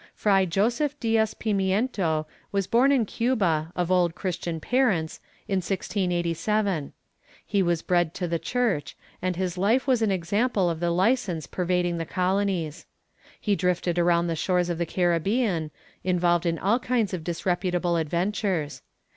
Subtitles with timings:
[0.15, 6.91] Fray Joseph Diaz Pimiento was born in Cuba, of Old Christian parents, in 1687.
[7.45, 11.45] He was bred to the Church and his life was an example of the licence
[11.45, 12.87] pervading the colonies.
[13.39, 15.69] He drifted around the shores of the Caribbean,
[16.03, 18.81] involved in all kinds of disreputable adventures.